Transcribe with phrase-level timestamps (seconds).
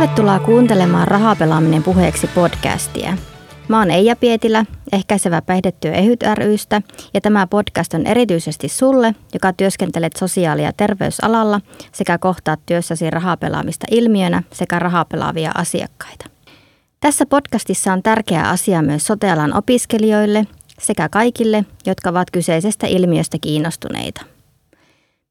[0.00, 3.16] Tervetuloa kuuntelemaan Rahapelaaminen puheeksi podcastia.
[3.68, 6.82] Mä oon Eija Pietilä, ehkäisevä päihdetyö EHYT rystä,
[7.14, 11.60] ja tämä podcast on erityisesti sulle, joka työskentelet sosiaali- ja terveysalalla
[11.92, 16.24] sekä kohtaat työssäsi rahapelaamista ilmiönä sekä rahapelaavia asiakkaita.
[17.00, 20.46] Tässä podcastissa on tärkeä asia myös sotealan opiskelijoille
[20.78, 24.22] sekä kaikille, jotka ovat kyseisestä ilmiöstä kiinnostuneita.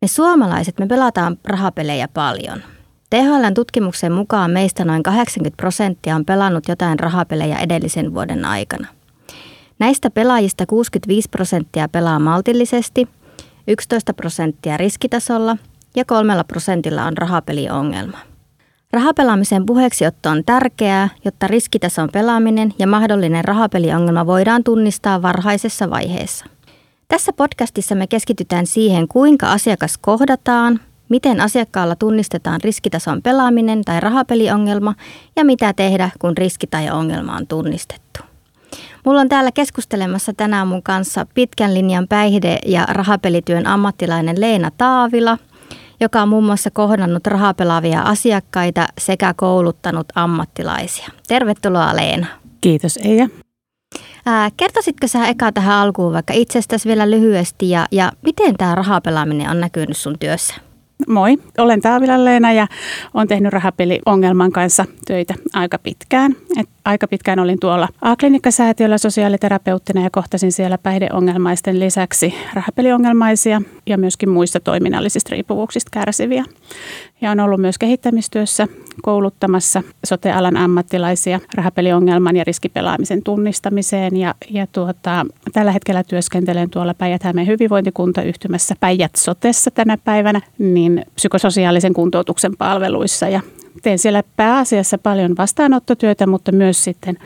[0.02, 2.64] Me suomalaiset, me pelataan rahapelejä paljon–
[3.10, 8.88] THLn tutkimuksen mukaan meistä noin 80 prosenttia on pelannut jotain rahapelejä edellisen vuoden aikana.
[9.80, 13.08] Näistä pelaajista 65 prosenttia pelaa maltillisesti,
[13.68, 15.58] 11 prosenttia riskitasolla
[15.96, 18.18] ja kolmella prosentilla on rahapeliongelma.
[18.92, 26.46] Rahapelaamisen puheeksiotto on tärkeää, jotta riskitason pelaaminen ja mahdollinen rahapeliongelma voidaan tunnistaa varhaisessa vaiheessa.
[27.08, 30.80] Tässä podcastissa me keskitytään siihen, kuinka asiakas kohdataan,
[31.10, 34.96] miten asiakkaalla tunnistetaan riskitason pelaaminen tai rahapeliongelma
[35.36, 38.20] ja mitä tehdä, kun riski tai ongelma on tunnistettu.
[39.06, 45.38] Mulla on täällä keskustelemassa tänään mun kanssa pitkän linjan päihde- ja rahapelityön ammattilainen Leena Taavila,
[46.00, 51.08] joka on muun muassa kohdannut rahapelaavia asiakkaita sekä kouluttanut ammattilaisia.
[51.28, 52.28] Tervetuloa Leena.
[52.62, 53.30] Kiitos Eija.
[54.26, 59.50] Ää, kertoisitko sä eka tähän alkuun vaikka itsestäsi vielä lyhyesti ja, ja miten tämä rahapelaaminen
[59.50, 60.69] on näkynyt sun työssä?
[61.08, 62.68] Moi, olen Taavila Leena ja
[63.14, 66.36] olen tehnyt rahapeliongelman kanssa töitä aika pitkään.
[66.60, 74.30] Et aika pitkään olin tuolla A-klinikkasäätiöllä sosiaaliterapeuttina ja kohtasin siellä päihdeongelmaisten lisäksi rahapeliongelmaisia ja myöskin
[74.30, 76.46] muista toiminnallisista riippuvuuksista kärsiviä.
[77.22, 78.68] Ja on ollut myös kehittämistyössä
[79.02, 84.18] kouluttamassa sotealan ammattilaisia rahapeliongelman ja riskipelaamisen tunnistamiseen.
[84.18, 91.94] Ja, ja tuota, tällä hetkellä työskentelen tuolla päijät hyvinvointikuntayhtymässä Päijät Sotessa tänä päivänä, niin psykososiaalisen
[91.94, 93.28] kuntoutuksen palveluissa.
[93.28, 93.42] Ja
[93.82, 97.18] teen siellä pääasiassa paljon vastaanottotyötä, mutta myös sitten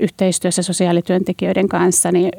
[0.00, 2.30] yhteistyössä sosiaalityöntekijöiden kanssa niin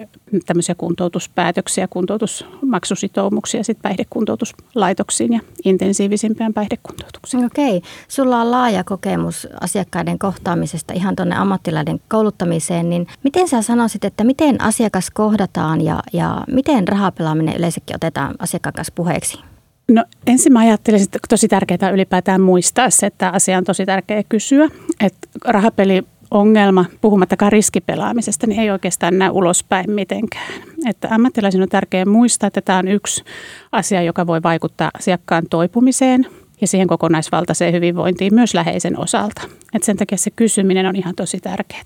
[0.45, 7.45] tämmöisiä kuntoutuspäätöksiä, kuntoutusmaksusitoumuksia sitten päihdekuntoutuslaitoksiin ja intensiivisimpään päihdekuntoutukseen.
[7.45, 7.81] Okei.
[8.07, 14.23] Sulla on laaja kokemus asiakkaiden kohtaamisesta ihan tuonne ammattilaiden kouluttamiseen, niin miten sä sanoisit, että
[14.23, 19.52] miten asiakas kohdataan ja, ja miten rahapelaaminen yleensäkin otetaan asiakkaan kanssa puheeksi?
[19.91, 24.23] No ensin mä ajattelisin, että tosi tärkeää ylipäätään muistaa se, että asia on tosi tärkeä
[24.29, 24.69] kysyä.
[24.99, 30.53] Että rahapeli ongelma, puhumattakaan riskipelaamisesta, niin ei oikeastaan näy ulospäin mitenkään.
[30.85, 33.23] Että ammattilaisen on tärkeää muistaa, että tämä on yksi
[33.71, 36.25] asia, joka voi vaikuttaa asiakkaan toipumiseen
[36.61, 39.41] ja siihen kokonaisvaltaiseen hyvinvointiin myös läheisen osalta.
[39.73, 41.83] Et sen takia se kysyminen on ihan tosi tärkeää.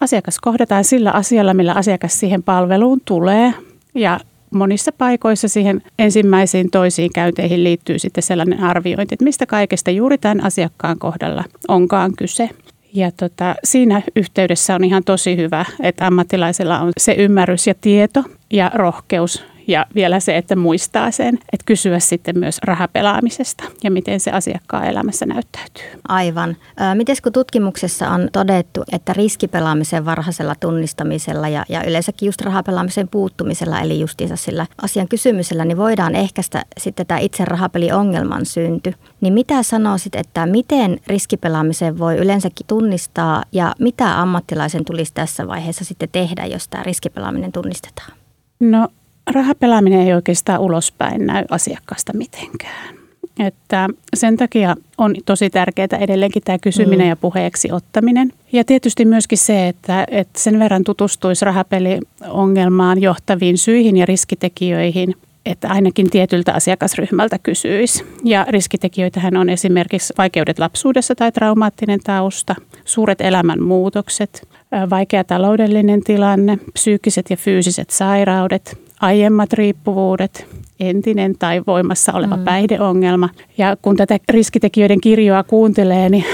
[0.00, 3.54] Asiakas kohdataan sillä asialla, millä asiakas siihen palveluun tulee
[3.94, 4.20] ja
[4.50, 10.44] monissa paikoissa siihen ensimmäisiin toisiin käynteihin liittyy sitten sellainen arviointi, että mistä kaikesta juuri tämän
[10.44, 12.50] asiakkaan kohdalla onkaan kyse.
[12.94, 18.24] Ja tota, siinä yhteydessä on ihan tosi hyvä, että ammattilaisella on se ymmärrys ja tieto
[18.50, 24.20] ja rohkeus ja vielä se, että muistaa sen, että kysyä sitten myös rahapelaamisesta ja miten
[24.20, 26.00] se asiakkaan elämässä näyttäytyy.
[26.08, 26.56] Aivan.
[26.94, 33.80] Miten kun tutkimuksessa on todettu, että riskipelaamisen varhaisella tunnistamisella ja, ja yleensäkin just rahapelaamisen puuttumisella,
[33.80, 38.92] eli justiinsa sillä asian kysymysellä, niin voidaan ehkäistä sitten tämä itse rahapeliongelman synty.
[39.20, 45.84] Niin mitä sanoisit, että miten riskipelaamisen voi yleensäkin tunnistaa ja mitä ammattilaisen tulisi tässä vaiheessa
[45.84, 48.12] sitten tehdä, jos tämä riskipelaaminen tunnistetaan?
[48.60, 48.88] No
[49.26, 52.96] rahapelaaminen ei oikeastaan ulospäin näy asiakkaasta mitenkään.
[53.38, 57.08] Että sen takia on tosi tärkeää edelleenkin tämä kysyminen mm.
[57.08, 58.32] ja puheeksi ottaminen.
[58.52, 65.14] Ja tietysti myöskin se, että, että sen verran tutustuisi rahapeliongelmaan johtaviin syihin ja riskitekijöihin,
[65.46, 68.04] että ainakin tietyltä asiakasryhmältä kysyisi.
[68.24, 72.54] Ja riskitekijöitähän on esimerkiksi vaikeudet lapsuudessa tai traumaattinen tausta,
[72.84, 74.48] suuret elämänmuutokset,
[74.90, 80.46] vaikea taloudellinen tilanne, psyykkiset ja fyysiset sairaudet, aiemmat riippuvuudet,
[80.80, 82.44] entinen tai voimassa oleva mm.
[82.44, 83.28] päihdeongelma.
[83.58, 86.24] Ja kun tätä riskitekijöiden kirjoa kuuntelee, niin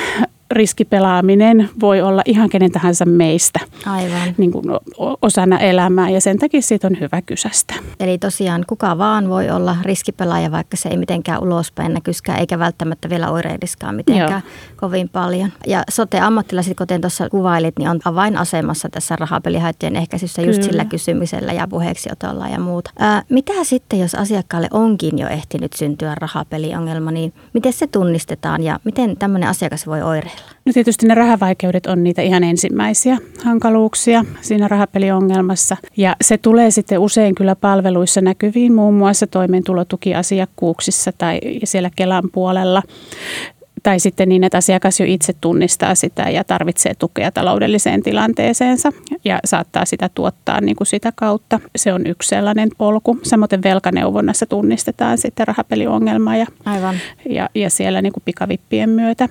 [0.52, 4.34] riskipelaaminen voi olla ihan kenen tahansa meistä Aivan.
[4.36, 4.64] Niin kuin
[5.22, 7.74] osana elämää ja sen takia siitä on hyvä kysästä.
[8.00, 13.10] Eli tosiaan kuka vaan voi olla riskipelaaja, vaikka se ei mitenkään ulospäin näkyskään eikä välttämättä
[13.10, 14.76] vielä oireidiskaan mitenkään Joo.
[14.76, 15.52] kovin paljon.
[15.66, 20.70] Ja sote-ammattilaiset, kuten tuossa kuvailit, niin on avainasemassa tässä rahapelihaittojen ehkäisyssä just Kyllä.
[20.70, 22.90] sillä kysymisellä ja puheeksiotolla ja muuta.
[22.98, 28.80] Ää, mitä sitten, jos asiakkaalle onkin jo ehtinyt syntyä rahapeliongelma, niin miten se tunnistetaan ja
[28.84, 30.41] miten tämmöinen asiakas voi oireilla?
[30.64, 35.76] No tietysti ne rahavaikeudet on niitä ihan ensimmäisiä hankaluuksia siinä rahapeliongelmassa.
[35.96, 42.82] Ja se tulee sitten usein kyllä palveluissa näkyviin muun muassa toimeentulotukiasiakkuuksissa tai siellä Kelan puolella.
[43.82, 48.92] Tai sitten niin, että asiakas jo itse tunnistaa sitä ja tarvitsee tukea taloudelliseen tilanteeseensa
[49.24, 51.60] ja saattaa sitä tuottaa niin kuin sitä kautta.
[51.76, 53.18] Se on yksi sellainen polku.
[53.22, 56.96] Samoin velkaneuvonnassa tunnistetaan sitten rahapeliongelma ja, Aivan.
[57.28, 59.28] ja, ja siellä niin kuin pikavippien myötä.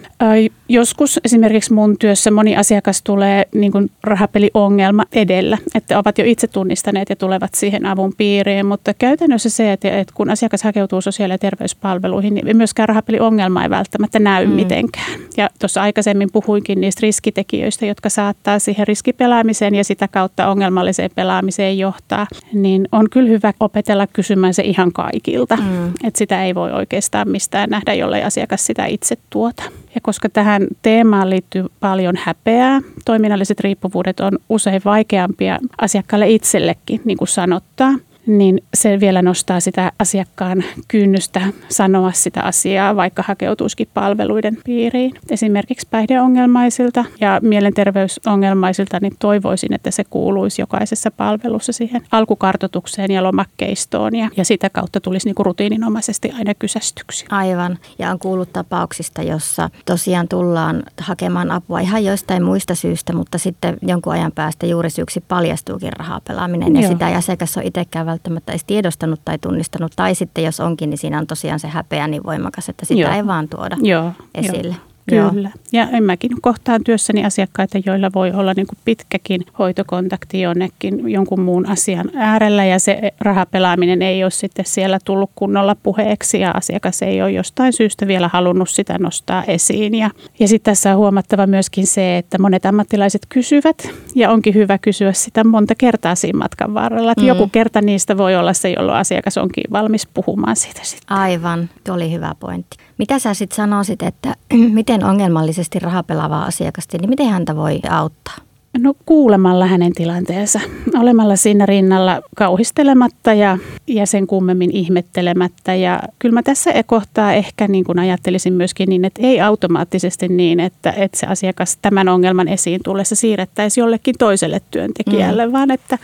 [0.70, 6.48] Joskus esimerkiksi mun työssä moni asiakas tulee niin kuin rahapeliongelma edellä, että ovat jo itse
[6.48, 11.34] tunnistaneet ja tulevat siihen avun piiriin, mutta käytännössä se, että, että kun asiakas hakeutuu sosiaali-
[11.34, 14.56] ja terveyspalveluihin, niin myöskään rahapeliongelma ei välttämättä näy mm.
[14.56, 15.20] mitenkään.
[15.38, 21.78] Ja tuossa aikaisemmin puhuinkin niistä riskitekijöistä, jotka saattaa siihen riskipelaamiseen ja sitä kautta ongelmalliseen pelaamiseen
[21.78, 25.56] johtaa, niin on kyllä hyvä opetella kysymään se ihan kaikilta.
[25.56, 25.88] Mm.
[26.04, 29.64] Että sitä ei voi oikeastaan mistään nähdä, jollei asiakas sitä itse tuota.
[29.96, 37.18] Ja koska tähän teemaan liittyy paljon häpeää, toiminnalliset riippuvuudet on usein vaikeampia asiakkaalle itsellekin, niin
[37.18, 37.94] kuin sanottaa–
[38.38, 45.14] niin se vielä nostaa sitä asiakkaan kynnystä sanoa sitä asiaa, vaikka hakeutuisikin palveluiden piiriin.
[45.30, 54.16] Esimerkiksi päihdeongelmaisilta ja mielenterveysongelmaisilta, niin toivoisin, että se kuuluisi jokaisessa palvelussa siihen alkukartotukseen ja lomakkeistoon
[54.16, 57.26] ja, ja sitä kautta tulisi niin kuin rutiininomaisesti aina kysästyksi.
[57.30, 57.78] Aivan.
[58.00, 63.78] Ja on kuullut tapauksista, jossa tosiaan tullaan hakemaan apua ihan joistain muista syistä, mutta sitten
[63.82, 66.92] jonkun ajan päästä juuri syyksi paljastuukin rahapelaaminen ja Joo.
[66.92, 69.92] sitä ei asiakas ole itsekään välttämättä edes tiedostanut tai tunnistanut.
[69.96, 73.14] Tai sitten jos onkin, niin siinä on tosiaan se häpeä niin voimakas, että sitä Joo.
[73.14, 74.76] ei vaan tuoda Joo, esille.
[74.76, 74.91] Jo.
[75.16, 75.52] Kyllä.
[75.72, 75.88] Joo.
[75.92, 81.66] Ja mäkin kohtaan työssäni asiakkaita, joilla voi olla niin kuin pitkäkin hoitokontakti jonnekin jonkun muun
[81.66, 87.22] asian äärellä ja se rahapelaaminen ei ole sitten siellä tullut kunnolla puheeksi ja asiakas ei
[87.22, 89.96] ole jostain syystä vielä halunnut sitä nostaa esiin.
[89.96, 90.10] Ja,
[90.40, 95.14] ja sitten tässä on huomattava myöskin se, että monet ammattilaiset kysyvät ja onkin hyvä kysyä
[95.14, 97.12] sitä monta kertaa siinä matkan varrella.
[97.12, 97.28] Että mm.
[97.28, 101.18] joku kerta niistä voi olla se, jolloin asiakas onkin valmis puhumaan siitä sitten.
[101.18, 102.78] Aivan, tuo oli hyvä pointti.
[102.98, 104.36] Mitä sä sitten sanoisit, että
[104.80, 108.36] miten ongelmallisesti rahapelaavaa asiakasta, niin miten häntä voi auttaa?
[108.78, 110.60] No kuulemalla hänen tilanteensa,
[111.00, 113.58] olemalla siinä rinnalla kauhistelematta ja,
[113.88, 115.76] ja sen kummemmin ihmettelemättä.
[115.76, 120.60] Ja kyllä mä tässä kohtaa ehkä niin kuin ajattelisin myöskin niin, että ei automaattisesti niin,
[120.60, 125.52] että, että se asiakas tämän ongelman esiin tullessa siirrettäisiin jollekin toiselle työntekijälle, mm.
[125.52, 125.98] vaan että,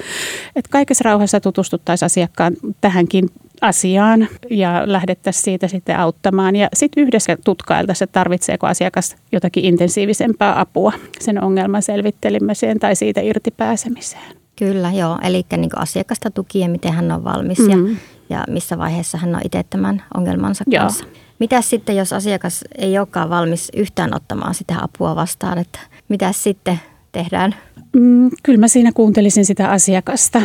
[0.55, 3.29] että kaikessa rauhassa tutustuttaisiin asiakkaan tähänkin
[3.61, 6.55] asiaan ja lähdettäisiin siitä sitten auttamaan.
[6.55, 13.21] Ja sitten yhdessä tutkailtaisiin, että tarvitseeko asiakas jotakin intensiivisempää apua sen ongelman selvittelemiseen tai siitä
[13.21, 14.37] irti pääsemiseen.
[14.55, 15.17] Kyllä, joo.
[15.23, 17.69] Eli niin asiakasta tukien, miten hän on valmis mm.
[17.69, 17.95] ja,
[18.29, 20.83] ja missä vaiheessa hän on itse tämän ongelmansa joo.
[20.83, 21.05] kanssa.
[21.39, 25.79] Mitä sitten, jos asiakas ei olekaan valmis yhtään ottamaan sitä apua vastaan, että
[26.09, 26.79] mitä sitten
[27.11, 27.55] tehdään?
[27.93, 30.41] Mm, kyllä mä siinä kuuntelisin sitä asiakasta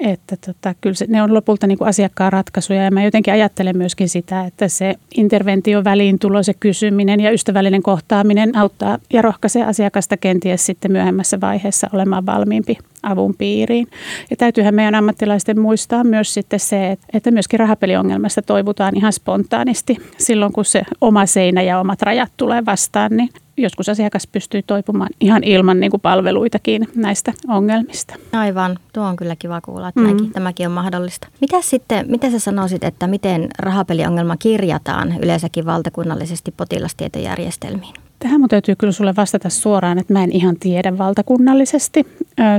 [0.00, 3.76] että tota, kyllä se, ne on lopulta niin kuin asiakkaan ratkaisuja ja mä jotenkin ajattelen
[3.76, 10.16] myöskin sitä, että se interventio väliintulo, se kysyminen ja ystävällinen kohtaaminen auttaa ja rohkaisee asiakasta
[10.16, 13.86] kenties sitten myöhemmässä vaiheessa olemaan valmiimpi avun piiriin.
[14.30, 20.52] Ja täytyyhän meidän ammattilaisten muistaa myös sitten se, että myöskin rahapeliongelmasta toivutaan ihan spontaanisti silloin,
[20.52, 23.28] kun se oma seinä ja omat rajat tulee vastaan, niin
[23.62, 28.14] joskus asiakas pystyy toipumaan ihan ilman niin kuin palveluitakin näistä ongelmista.
[28.32, 30.32] Aivan, tuo on kyllä kiva kuulla, että mm.
[30.32, 31.28] tämäkin on mahdollista.
[31.40, 37.94] Mitä sitten, mitä sä sanoisit, että miten rahapeliongelma kirjataan yleensäkin valtakunnallisesti potilastietojärjestelmiin?
[38.18, 42.06] Tähän mun täytyy kyllä sulle vastata suoraan, että mä en ihan tiedä valtakunnallisesti.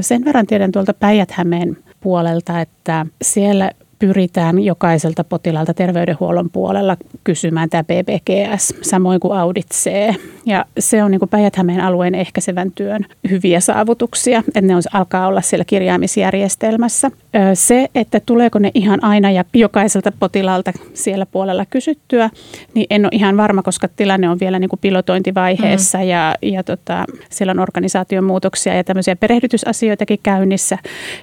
[0.02, 1.30] Sen verran tiedän tuolta päijät
[2.02, 3.72] puolelta, että siellä
[4.08, 9.92] pyritään jokaiselta potilaalta terveydenhuollon puolella kysymään tämä PPGS, samoin kuin Audit C.
[10.46, 15.66] Ja se on niin päijät alueen ehkäisevän työn hyviä saavutuksia, että ne alkaa olla siellä
[15.66, 17.12] kirjaamisjärjestelmässä.
[17.54, 22.30] Se, että tuleeko ne ihan aina ja jokaiselta potilaalta siellä puolella kysyttyä,
[22.74, 26.04] niin en ole ihan varma, koska tilanne on vielä niin kuin pilotointivaiheessa mm.
[26.04, 30.78] ja, ja tota, siellä on organisaation muutoksia ja tämmöisiä perehdytysasioitakin käynnissä.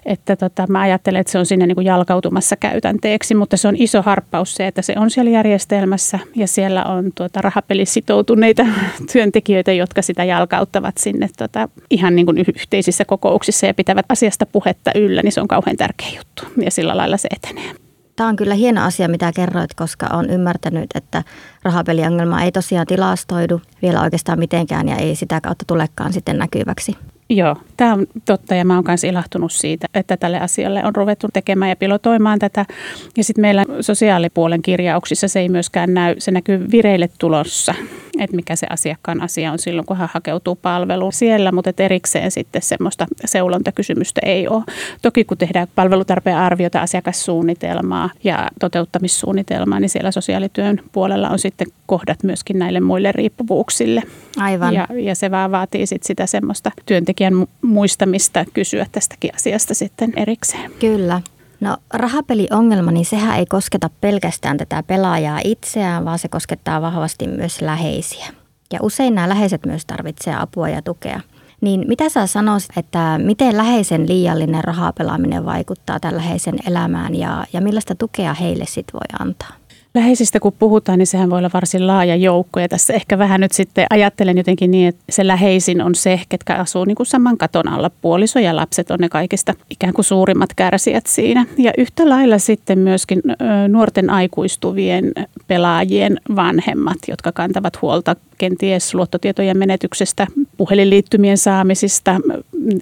[0.07, 3.77] Että tota, mä ajattelen, että se on sinne niin kuin jalkautumassa käytänteeksi, mutta se on
[3.79, 8.67] iso harppaus se, että se on siellä järjestelmässä ja siellä on tuota rahapelisitoutuneita
[9.13, 14.91] työntekijöitä, jotka sitä jalkauttavat sinne tota, ihan niin kuin yhteisissä kokouksissa ja pitävät asiasta puhetta
[14.95, 17.75] yllä, niin se on kauhean tärkeä juttu ja sillä lailla se etenee.
[18.17, 21.23] Tämä on kyllä hieno asia, mitä kerroit, koska olen ymmärtänyt, että
[21.63, 26.97] rahapeliongelma ei tosiaan tilastoidu vielä oikeastaan mitenkään ja ei sitä kautta tulekaan sitten näkyväksi.
[27.33, 31.27] Joo, tämä on totta ja mä oon myös ilahtunut siitä, että tälle asialle on ruvettu
[31.33, 32.67] tekemään ja pilotoimaan tätä.
[33.17, 37.75] Ja sitten meillä sosiaalipuolen kirjauksissa se ei myöskään näy, se näkyy vireille tulossa,
[38.19, 42.63] että mikä se asiakkaan asia on silloin, kun hän hakeutuu palveluun siellä, mutta erikseen sitten
[42.63, 44.65] semmoista seulontakysymystä ei ole.
[45.03, 52.23] Toki kun tehdään palvelutarpeen arviota, asiakassuunnitelmaa ja toteuttamissuunnitelmaa, niin siellä sosiaalityön puolella on sitten kohdat
[52.23, 54.03] myöskin näille muille riippuvuuksille.
[54.37, 54.75] Aivan.
[54.75, 56.71] Ja, ja se vaan vaatii sit sitä semmoista
[57.21, 60.71] työntekijän muistamista kysyä tästäkin asiasta sitten erikseen.
[60.81, 61.21] Kyllä.
[61.61, 67.61] No rahapeliongelma, niin sehän ei kosketa pelkästään tätä pelaajaa itseään, vaan se koskettaa vahvasti myös
[67.61, 68.27] läheisiä.
[68.73, 71.21] Ja usein nämä läheiset myös tarvitsevat apua ja tukea.
[71.61, 77.61] Niin mitä sä sanoisit, että miten läheisen liiallinen rahapelaaminen vaikuttaa tämän läheisen elämään ja, ja
[77.61, 79.60] millaista tukea heille sitten voi antaa?
[79.95, 82.61] Läheisistä kun puhutaan, niin sehän voi olla varsin laaja joukko.
[82.61, 86.55] Ja tässä ehkä vähän nyt sitten ajattelen jotenkin niin, että se läheisin on se, ketkä
[86.55, 87.91] asuu niin kuin saman katon alla.
[88.01, 91.47] Puoliso ja lapset on ne kaikista ikään kuin suurimmat kärsijät siinä.
[91.59, 93.23] Ja yhtä lailla sitten myöskin
[93.69, 95.13] nuorten aikuistuvien
[95.47, 102.21] pelaajien vanhemmat, jotka kantavat huolta kenties luottotietojen menetyksestä, puhelinliittymien saamisista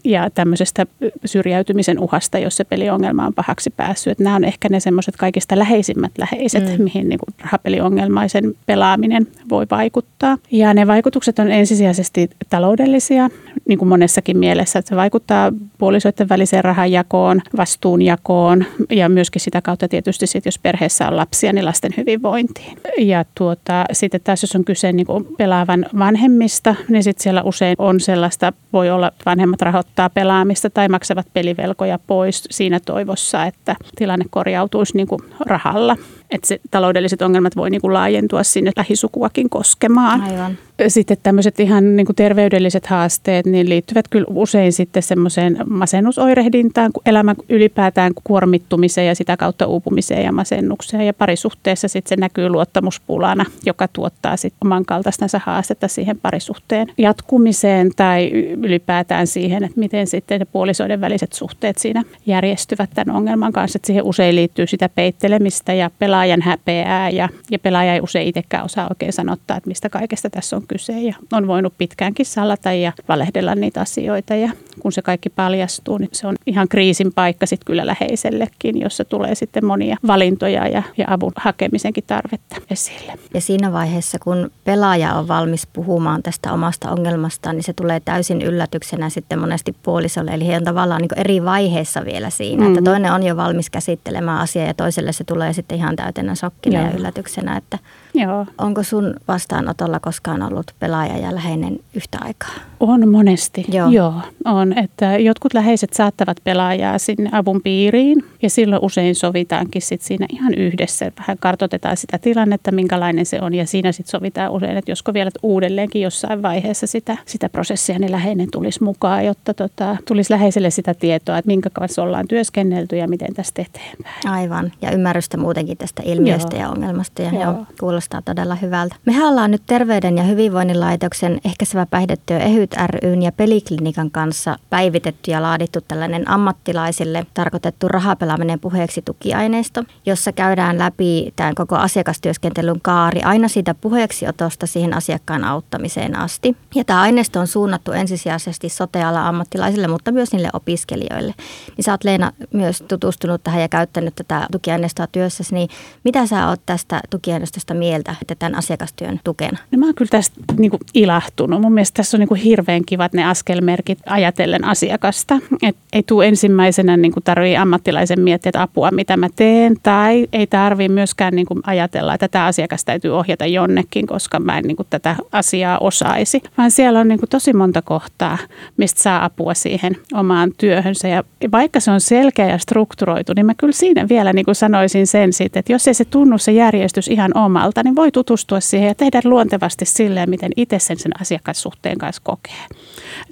[0.04, 0.86] ja tämmöisestä
[1.24, 4.10] syrjäytymisen uhasta, jos se peliongelma on pahaksi päässyt.
[4.10, 6.84] Että nämä on ehkä ne semmoiset kaikista läheisimmät läheiset, mm.
[6.84, 10.38] mihin niin kuin rahapeliongelmaisen pelaaminen voi vaikuttaa.
[10.50, 13.28] Ja ne vaikutukset on ensisijaisesti taloudellisia,
[13.68, 19.88] niin kuin monessakin mielessä, että se vaikuttaa puolisoiden väliseen rahanjakoon, vastuunjakoon ja myöskin sitä kautta
[19.88, 22.78] tietysti sit, jos perheessä on lapsia, niin lasten hyvinvointiin.
[22.98, 27.76] Ja tuota, sitten taas jos on kyse niin kuin pelaavan vanhemmista, niin sitten siellä usein
[27.78, 34.24] on sellaista, voi olla, vanhemmat rahoittaa pelaamista tai maksavat pelivelkoja pois siinä toivossa, että tilanne
[34.30, 35.96] korjautuisi niin kuin rahalla
[36.30, 40.20] että se taloudelliset ongelmat voi niin kuin laajentua sinne lähisukuakin koskemaan.
[40.20, 40.58] Aivan.
[40.88, 47.36] Sitten tämmöiset ihan niin kuin terveydelliset haasteet niin liittyvät kyllä usein sitten semmoiseen masennusoirehdintaan, elämän
[47.48, 51.06] ylipäätään kuormittumiseen ja sitä kautta uupumiseen ja masennukseen.
[51.06, 57.90] Ja parisuhteessa sitten se näkyy luottamuspulana, joka tuottaa sitten oman kaltaistensa haastetta siihen parisuhteen jatkumiseen
[57.96, 58.30] tai
[58.62, 63.76] ylipäätään siihen, että miten sitten ne puolisoiden väliset suhteet siinä järjestyvät tämän ongelman kanssa.
[63.76, 68.64] Että siihen usein liittyy sitä peittelemistä ja pelaajan häpeää ja, ja pelaaja ei usein itsekään
[68.64, 72.92] osaa oikein sanottaa, että mistä kaikesta tässä on kyse ja on voinut pitkäänkin salata ja
[73.08, 77.66] valehdella niitä asioita ja kun se kaikki paljastuu, niin se on ihan kriisin paikka sitten
[77.66, 83.12] kyllä läheisellekin, jossa tulee sitten monia valintoja ja, ja avun hakemisenkin tarvetta esille.
[83.34, 88.42] Ja siinä vaiheessa, kun pelaaja on valmis puhumaan tästä omasta ongelmastaan, niin se tulee täysin
[88.42, 90.30] yllätyksenä sitten monesti puolisolle.
[90.30, 92.78] Eli he on tavallaan niin eri vaiheessa vielä siinä, mm-hmm.
[92.78, 96.78] että toinen on jo valmis käsittelemään asiaa ja toiselle se tulee sitten ihan täytenä shokkina
[96.80, 96.88] Joo.
[96.88, 97.78] ja yllätyksenä, että
[98.14, 98.46] Joo.
[98.58, 102.54] onko sun vastaanotolla koskaan ollut pelaaja ja läheinen yhtä aikaa?
[102.80, 103.90] On monesti, joo.
[103.90, 104.78] joo on.
[104.78, 110.54] Että jotkut läheiset saattavat pelaajaa sinne avun piiriin ja silloin usein sovitaankin sit siinä ihan
[110.54, 111.12] yhdessä.
[111.18, 115.30] Vähän kartoitetaan sitä tilannetta, minkälainen se on ja siinä sitten sovitaan usein, että josko vielä
[115.42, 120.94] uudelleenkin jossain vaiheessa sitä, sitä prosessia, niin läheinen tulisi mukaan, jotta tota, tulisi läheiselle sitä
[120.94, 124.28] tietoa, että minkä kanssa ollaan työskennelty ja miten tästä eteenpäin.
[124.28, 126.62] Aivan, ja ymmärrystä muutenkin tästä ilmiöstä joo.
[126.62, 127.42] ja ongelmasta ja joo.
[127.42, 128.96] Joo, kuulostaa todella hyvältä.
[129.06, 135.30] Me ollaan nyt Terveyden ja hyvinvoinnin laitoksen ehkäisevä päihdetyö EHYT ryn ja Peliklinikan kanssa päivitetty
[135.30, 143.22] ja laadittu tällainen ammattilaisille tarkoitettu rahapelaaminen puheeksi tukiaineisto, jossa käydään läpi tämän koko asiakastyöskentelyn kaari
[143.22, 146.56] aina siitä puheeksiotosta siihen asiakkaan auttamiseen asti.
[146.74, 151.34] Ja tämä aineisto on suunnattu ensisijaisesti sote ammattilaisille, mutta myös niille opiskelijoille.
[151.76, 155.68] Niin sä oot Leena myös tutustunut tähän ja käyttänyt tätä tukiaineistoa työssäsi, niin
[156.04, 159.58] mitä sä oot tästä tukiaineistosta mieltä, että tämän asiakastyön tukena?
[159.70, 161.60] No mä oon kyllä tästä niin kuin ilahtunut.
[161.60, 165.38] Mun mielestä tässä on niin kuin hirveän kivat ne askelmerkit ajatellen asiakasta.
[165.62, 169.76] Et ei tule ensimmäisenä niin kuin tarvii ammattilaisen miettiä, että apua mitä mä teen.
[169.82, 174.58] Tai ei tarvitse myöskään niin kuin ajatella, että tätä asiakasta täytyy ohjata jonnekin, koska mä
[174.58, 176.42] en niin kuin tätä asiaa osaisi.
[176.58, 178.38] Vaan siellä on niin kuin tosi monta kohtaa,
[178.76, 181.08] mistä saa apua siihen omaan työhönsä.
[181.08, 185.06] Ja vaikka se on selkeä ja strukturoitu, niin mä kyllä siinä vielä niin kuin sanoisin
[185.06, 188.88] sen sitten, että jos ei se tunnu se järjestys ihan omalta, niin voi tutustua siihen
[188.88, 192.66] ja tehdä luontevasti silleen, miten itse sen, sen asiakassuhteen kanssa kokee.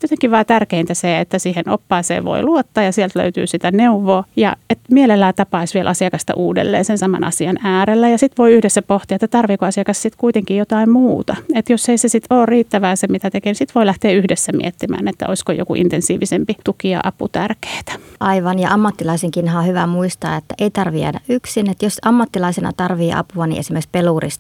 [0.03, 4.57] Jotenkin vaan tärkeintä se, että siihen oppaaseen voi luottaa ja sieltä löytyy sitä neuvoa ja
[4.71, 9.15] että mielellään tapaisi vielä asiakasta uudelleen sen saman asian äärellä ja sitten voi yhdessä pohtia,
[9.15, 11.37] että tarviiko asiakas sitten kuitenkin jotain muuta.
[11.55, 14.53] Että jos ei se sitten ole riittävää se, mitä tekee, niin sitten voi lähteä yhdessä
[14.53, 17.77] miettimään, että olisiko joku intensiivisempi tuki ja apu tärkeää.
[18.21, 21.71] Aivan, ja ammattilaisinkin on hyvä muistaa, että ei tarvitse jäädä yksin.
[21.71, 23.89] Että jos ammattilaisena tarvii apua, niin esimerkiksi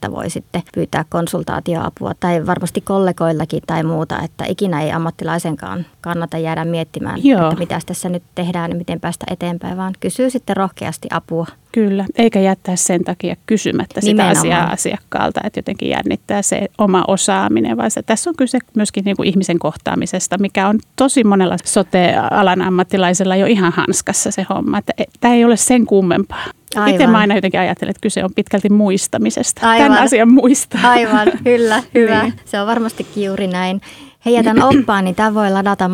[0.01, 6.39] pelurista voi sitten pyytää konsultaatioapua tai varmasti kollegoillakin tai muuta, että ikinä ei ammattilaisenkaan kannata
[6.39, 7.45] jäädä miettimään, Joo.
[7.45, 11.47] että mitä tässä nyt tehdään ja miten päästä eteenpäin, vaan kysyy sitten rohkeasti apua.
[11.73, 14.39] Kyllä, eikä jättää sen takia kysymättä sitä Nimenomaan.
[14.39, 19.17] asiaa asiakkaalta, että jotenkin jännittää se oma osaaminen, vaan se, tässä on kyse myöskin niin
[19.17, 24.93] kuin ihmisen kohtaamisesta, mikä on tosi monella sote-alan ammattilaisella jo ihan hanskassa se homma, että
[25.21, 26.47] tämä ei ole sen kummempaa.
[26.81, 26.95] Aivan.
[26.95, 29.69] Itse mä aina jotenkin ajattelen, että kyse on pitkälti muistamisesta.
[29.69, 29.87] Aivan.
[29.91, 30.81] Tämän asian muistaa.
[30.91, 32.23] Aivan, kyllä, hyvä.
[32.23, 32.35] niin.
[32.45, 33.81] Se on varmastikin juuri näin.
[34.27, 35.89] Hei, jätän oppaan, niin tämä voi ladata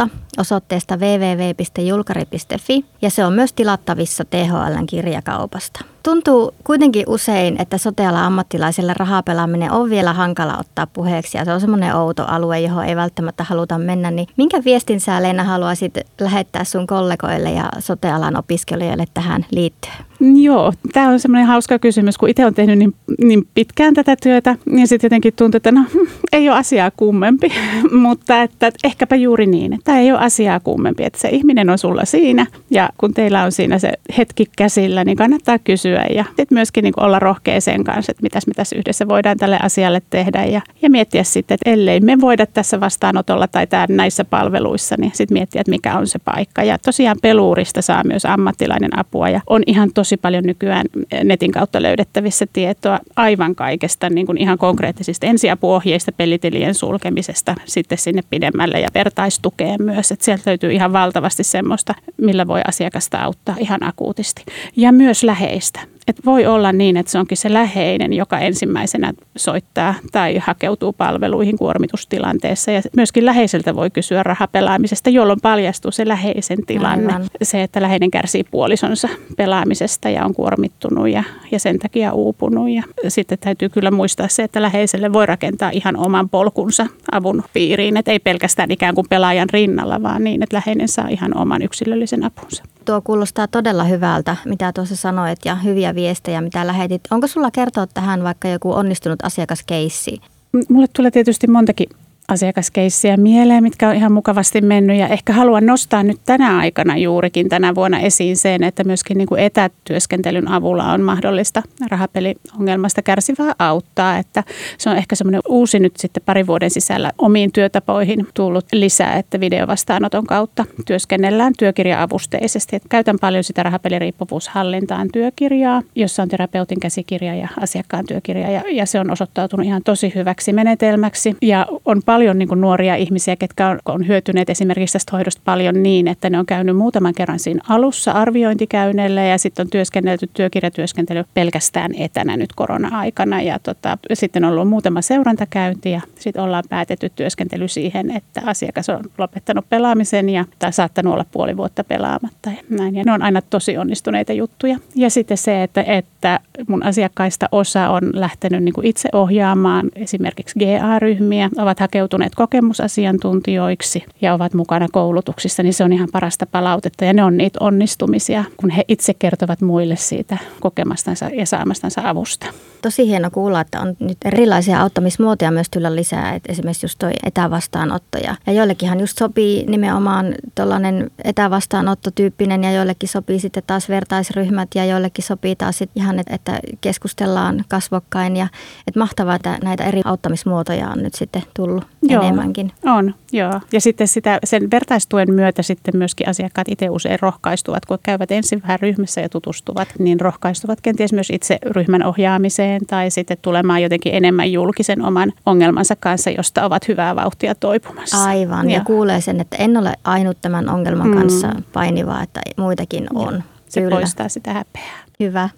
[0.00, 5.84] maksutta osoitteesta www.julkari.fi ja se on myös tilattavissa THLn kirjakaupasta.
[6.02, 11.60] Tuntuu kuitenkin usein, että soteala ammattilaisille rahapelaaminen on vielä hankala ottaa puheeksi ja se on
[11.60, 14.10] semmoinen outo alue, johon ei välttämättä haluta mennä.
[14.10, 20.10] Niin minkä viestin sä Leena haluaisit lähettää sun kollegoille ja sotealan opiskelijoille tähän liittyen?
[20.20, 24.56] Joo, tämä on semmoinen hauska kysymys, kun itse on tehnyt niin, niin pitkään tätä työtä,
[24.66, 25.84] niin sitten jotenkin tuntuu, että no
[26.32, 27.52] ei ole asiaa kummempi,
[28.02, 32.04] mutta että ehkäpä juuri niin, että ei ole asiaa kummempi, että se ihminen on sulla
[32.04, 36.82] siinä ja kun teillä on siinä se hetki käsillä, niin kannattaa kysyä ja sitten myöskin
[36.82, 40.90] niin olla rohkea sen kanssa, että mitäs mitäs yhdessä voidaan tälle asialle tehdä ja, ja
[40.90, 45.60] miettiä sitten, että ellei me voida tässä vastaanotolla tai tämän, näissä palveluissa, niin sitten miettiä,
[45.60, 46.62] että mikä on se paikka.
[46.62, 50.86] Ja tosiaan peluurista saa myös ammattilainen apua ja on ihan tosi paljon nykyään
[51.24, 58.22] netin kautta löydettävissä tietoa aivan kaikesta, niin kuin ihan konkreettisista ensiapuohjeista, pelitilien sulkemisesta sitten sinne
[58.30, 63.84] pidemmälle ja vertaistukeen myös että sieltä löytyy ihan valtavasti semmoista, millä voi asiakasta auttaa ihan
[63.84, 64.44] akuutisti.
[64.76, 65.80] Ja myös läheistä.
[66.10, 71.58] Et voi olla niin, että se onkin se läheinen, joka ensimmäisenä soittaa tai hakeutuu palveluihin
[71.58, 72.70] kuormitustilanteessa.
[72.70, 77.12] Ja myöskin läheiseltä voi kysyä rahapelaamisesta, jolloin paljastuu se läheisen tilanne.
[77.12, 77.28] Aivan.
[77.42, 82.70] Se, että läheinen kärsii puolisonsa pelaamisesta ja on kuormittunut ja, ja sen takia uupunut.
[82.70, 87.96] Ja sitten täytyy kyllä muistaa se, että läheiselle voi rakentaa ihan oman polkunsa avun piiriin.
[87.96, 92.24] Että ei pelkästään ikään kuin pelaajan rinnalla, vaan niin, että läheinen saa ihan oman yksilöllisen
[92.24, 92.62] apunsa.
[92.84, 97.00] Tuo kuulostaa todella hyvältä, mitä tuossa sanoit ja hyviä viestejä, mitä lähetit.
[97.10, 100.20] Onko sulla kertoa tähän vaikka joku onnistunut asiakaskeissi?
[100.68, 101.88] Mulle tulee tietysti montakin
[102.30, 104.96] asiakaskeissiä mieleen, mitkä on ihan mukavasti mennyt.
[104.96, 109.28] Ja ehkä haluan nostaa nyt tänä aikana juurikin tänä vuonna esiin sen, että myöskin niin
[109.28, 114.18] kuin etätyöskentelyn avulla on mahdollista rahapeliongelmasta kärsivää auttaa.
[114.18, 114.44] Että
[114.78, 119.40] se on ehkä semmoinen uusi nyt sitten pari vuoden sisällä omiin työtapoihin tullut lisää, että
[119.40, 122.76] videovastaanoton kautta työskennellään työkirja-avusteisesti.
[122.76, 128.50] Että käytän paljon sitä rahapeliriippuvuushallintaan työkirjaa, jossa on terapeutin käsikirja ja asiakkaan työkirja.
[128.50, 132.60] Ja, ja se on osoittautunut ihan tosi hyväksi menetelmäksi ja on paljon paljon niin kuin
[132.60, 136.76] nuoria ihmisiä, ketkä on, on hyötyneet esimerkiksi tästä hoidosta paljon niin, että ne on käynyt
[136.76, 143.58] muutaman kerran siinä alussa arviointikäynneillä ja sitten on työskennelty työkirjatyöskentely pelkästään etänä nyt korona-aikana ja
[143.58, 149.04] tota, sitten on ollut muutama seurantakäynti ja sitten ollaan päätetty työskentely siihen, että asiakas on
[149.18, 152.96] lopettanut pelaamisen ja tai saattanut olla puoli vuotta pelaamatta ja näin.
[152.96, 154.78] Ja ne on aina tosi onnistuneita juttuja.
[154.94, 160.58] Ja sitten se, että, että mun asiakkaista osa on lähtenyt niin kuin itse ohjaamaan esimerkiksi
[160.58, 167.04] GA-ryhmiä, ovat hakeutuneet hakeutuneet kokemusasiantuntijoiksi ja ovat mukana koulutuksissa, niin se on ihan parasta palautetta.
[167.04, 172.46] Ja ne on niitä onnistumisia, kun he itse kertovat muille siitä kokemastansa ja saamastansa avusta.
[172.82, 176.34] Tosi hieno kuulla, että on nyt erilaisia auttamismuotoja myös tulla lisää.
[176.34, 178.18] Et esimerkiksi just toi etävastaanotto.
[178.18, 184.84] Ja, ja joillekinhan just sopii nimenomaan tuollainen etävastaanottotyyppinen ja joillekin sopii sitten taas vertaisryhmät ja
[184.84, 188.36] joillekin sopii taas sit ihan, että keskustellaan kasvokkain.
[188.36, 188.48] Ja,
[188.86, 192.72] että mahtavaa, että näitä eri auttamismuotoja on nyt sitten tullut joo, enemmänkin.
[192.84, 193.60] On, joo.
[193.72, 198.62] Ja sitten sitä, sen vertaistuen myötä sitten myöskin asiakkaat itse usein rohkaistuvat, kun käyvät ensin
[198.62, 204.14] vähän ryhmässä ja tutustuvat, niin rohkaistuvat kenties myös itse ryhmän ohjaamiseen tai sitten tulemaan jotenkin
[204.14, 208.24] enemmän julkisen oman ongelmansa kanssa, josta ovat hyvää vauhtia toipumassa.
[208.24, 211.16] Aivan, ja, ja kuulee sen, että en ole ainut tämän ongelman mm.
[211.18, 213.34] kanssa painivaa, että muitakin on.
[213.34, 213.96] Ja, se Kyllä.
[213.96, 214.98] poistaa sitä häpeää.
[215.20, 215.48] Hyvä.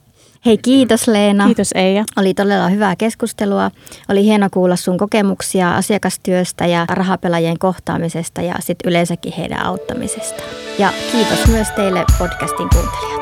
[0.46, 1.44] Hei kiitos Leena.
[1.44, 2.04] Kiitos Eija.
[2.16, 3.70] Oli todella hyvää keskustelua.
[4.08, 10.42] Oli hieno kuulla sun kokemuksia asiakastyöstä ja rahapelajien kohtaamisesta ja sitten yleensäkin heidän auttamisesta.
[10.78, 13.21] Ja kiitos myös teille podcastin kuuntelijat.